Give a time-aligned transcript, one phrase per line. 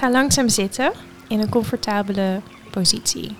[0.00, 0.92] Ga langzaam zitten
[1.28, 3.36] in een comfortabele positie.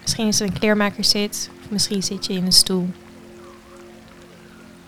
[0.00, 2.88] Misschien is het een kleermakerszit, of misschien zit je in een stoel.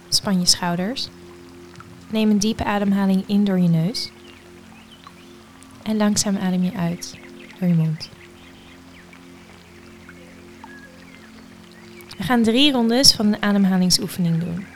[0.08, 1.08] Span je schouders.
[2.10, 4.10] Neem een diepe ademhaling in door je neus.
[5.82, 7.18] En langzaam adem je uit
[7.58, 8.08] door je mond.
[12.16, 14.66] We gaan drie rondes van een ademhalingsoefening doen.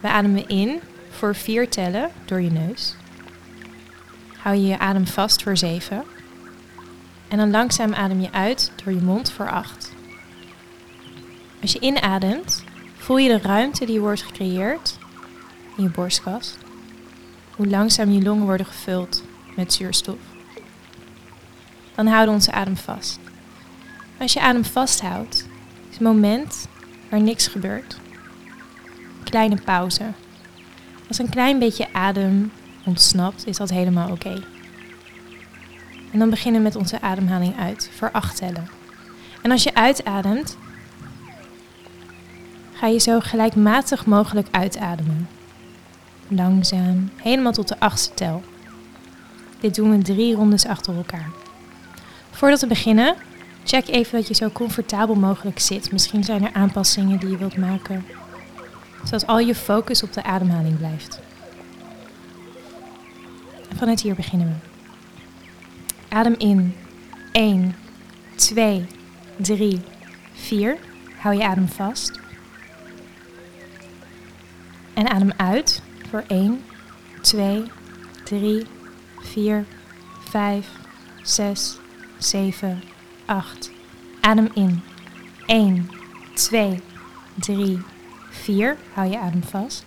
[0.00, 2.94] We ademen in voor vier tellen door je neus.
[4.44, 6.04] Hou je je adem vast voor zeven.
[7.28, 9.92] En dan langzaam adem je uit door je mond voor acht.
[11.62, 12.64] Als je inademt,
[12.96, 14.98] voel je de ruimte die wordt gecreëerd
[15.76, 16.56] in je borstkas.
[17.56, 19.24] Hoe langzaam je longen worden gevuld
[19.56, 20.18] met zuurstof.
[21.94, 23.18] Dan houden onze adem vast.
[24.18, 25.34] Als je adem vasthoudt,
[25.88, 26.68] is het moment
[27.10, 27.98] waar niks gebeurt.
[29.22, 30.12] Kleine pauze.
[31.08, 32.52] Als een klein beetje adem
[32.84, 34.42] ontsnapt, is dat helemaal oké.
[36.12, 38.68] En dan beginnen we met onze ademhaling uit voor acht tellen.
[39.42, 40.56] En als je uitademt,
[42.72, 45.28] ga je zo gelijkmatig mogelijk uitademen.
[46.28, 48.42] Langzaam, helemaal tot de achtste tel.
[49.60, 51.30] Dit doen we drie rondes achter elkaar.
[52.30, 53.14] Voordat we beginnen,
[53.64, 55.92] check even dat je zo comfortabel mogelijk zit.
[55.92, 58.04] Misschien zijn er aanpassingen die je wilt maken,
[59.04, 61.20] zodat al je focus op de ademhaling blijft.
[63.74, 64.54] Vanuit hier beginnen we.
[66.08, 66.74] Adem in.
[67.32, 67.74] 1,
[68.34, 68.86] 2,
[69.36, 69.80] 3,
[70.32, 70.78] 4.
[71.18, 72.20] Hou je adem vast.
[74.94, 76.62] En adem uit voor 1,
[77.20, 77.64] 2,
[78.24, 78.66] 3,
[79.20, 79.64] 4,
[80.28, 80.68] 5,
[81.22, 81.78] 6,
[82.18, 82.82] 7,
[83.24, 83.70] 8.
[84.20, 84.82] Adem in.
[85.46, 85.90] 1,
[86.34, 86.80] 2,
[87.34, 87.80] 3,
[88.30, 88.76] 4.
[88.92, 89.84] Hou je adem vast.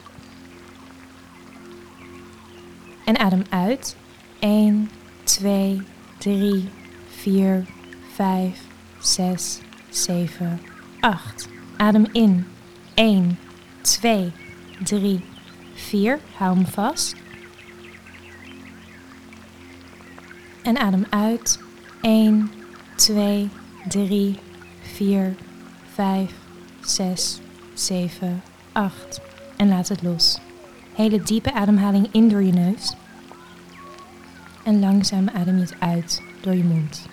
[3.08, 3.96] En adem uit.
[4.40, 4.90] 1,
[5.24, 5.82] 2,
[6.18, 6.70] 3,
[7.10, 7.66] 4,
[8.14, 8.60] 5,
[9.00, 9.60] 6,
[9.90, 10.60] 7,
[11.00, 11.48] 8.
[11.78, 12.48] Adem in.
[12.94, 13.38] 1,
[13.82, 14.32] 2,
[14.84, 15.23] 3,
[15.73, 16.20] 4.
[16.38, 17.16] Hou hem vast.
[20.64, 21.60] En adem uit.
[22.02, 22.52] 1,
[22.96, 23.50] 2,
[23.88, 24.40] 3,
[24.82, 25.36] 4,
[25.94, 26.34] 5,
[26.82, 27.40] 6,
[27.73, 28.42] 7,
[28.72, 29.22] 8.
[29.58, 30.40] En laat het los.
[30.98, 32.96] Hele diepe ademhaling in door je neus.
[34.64, 37.08] En langzaam adem je het uit door je mond.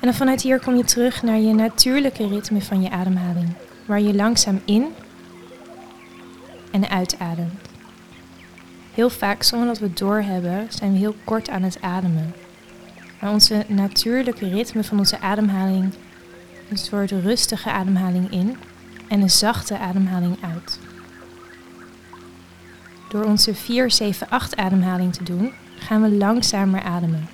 [0.00, 3.48] dan vanuit hier kom je terug naar je natuurlijke ritme van je ademhaling.
[3.86, 4.86] Waar je langzaam in
[6.70, 7.60] en uitademt.
[8.94, 12.34] Heel vaak, zonder dat we het doorhebben, zijn we heel kort aan het ademen.
[13.20, 15.92] Maar onze natuurlijke ritme van onze ademhaling
[16.70, 18.56] een soort rustige ademhaling in
[19.08, 20.78] en een zachte ademhaling uit.
[23.10, 27.28] Door onze 4, 7, 8 ademhaling te doen, gaan we langzamer ademen.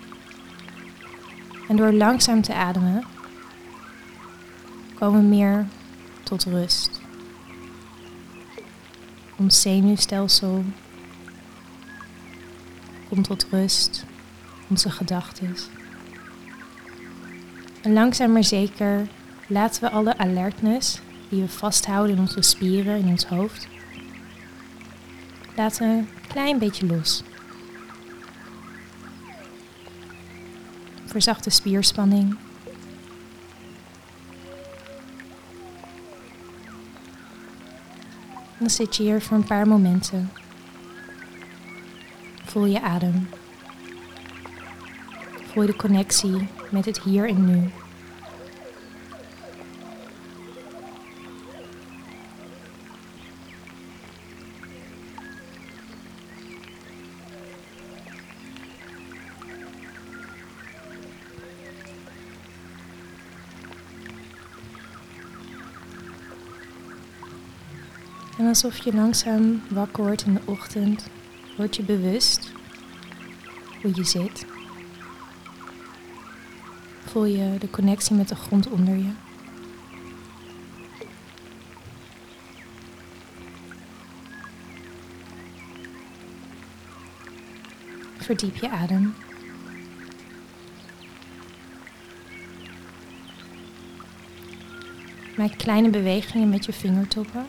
[1.69, 3.05] En door langzaam te ademen,
[4.99, 5.67] komen we meer
[6.23, 7.01] tot rust.
[9.37, 10.65] Ons zenuwstelsel
[13.09, 14.05] komt tot rust,
[14.69, 15.57] onze gedachten.
[17.83, 19.07] En langzaam maar zeker
[19.47, 23.69] laten we alle alertness die we vasthouden in onze spieren, in ons hoofd,
[25.57, 27.23] laten een klein beetje los.
[31.05, 32.37] Verzachte spierspanning.
[38.59, 40.31] Dan zit je hier voor een paar momenten.
[42.45, 43.29] Voel je adem.
[45.53, 47.71] Voel je de connectie met het hier en nu.
[68.39, 71.07] En alsof je langzaam wakker wordt in de ochtend,
[71.57, 72.53] word je bewust
[73.83, 74.47] hoe je zit.
[77.05, 79.11] Voel je de connectie met de grond onder je.
[88.17, 89.15] Verdiep je adem.
[95.37, 97.47] Maak kleine bewegingen met je vingertoppen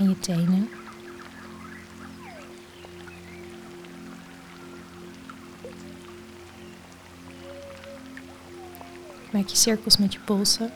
[0.00, 0.68] en je tenen.
[9.32, 10.70] Maak je cirkels met je polsen.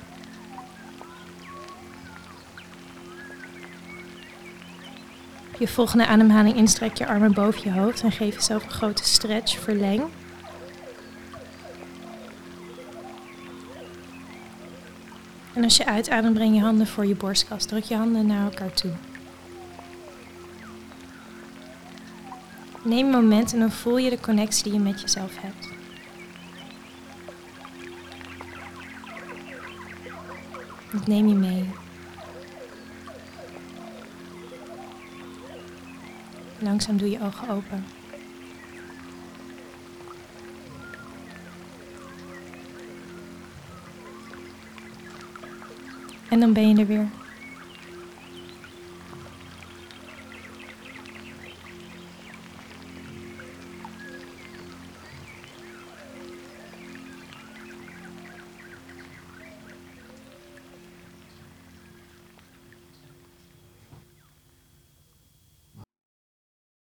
[5.58, 9.58] Je volgende ademhaling instrek je armen boven je hoofd en geef jezelf een grote stretch,
[9.58, 10.02] verleng.
[15.52, 17.64] En als je uitademt, breng je handen voor je borstkas.
[17.64, 18.90] Druk je handen naar elkaar toe.
[22.84, 25.68] Neem een moment en dan voel je de connectie die je met jezelf hebt.
[30.92, 31.70] Dat neem je mee.
[36.58, 37.84] Langzaam doe je ogen open.
[46.28, 47.23] En dan ben je er weer.